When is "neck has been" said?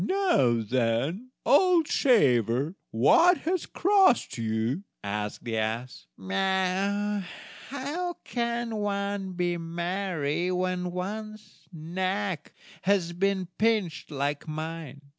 11.71-13.47